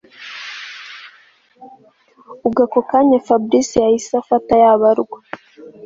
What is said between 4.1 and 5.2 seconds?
afata yabarwa